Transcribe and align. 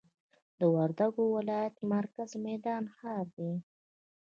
د 0.59 0.59
وردګ 0.75 1.13
ولایت 1.35 1.75
مرکز 1.93 2.29
میدان 2.45 2.83
ښار 2.95 3.25
دی 3.37 3.51